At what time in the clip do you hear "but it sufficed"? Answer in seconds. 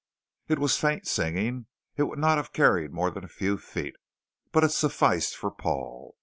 4.51-5.35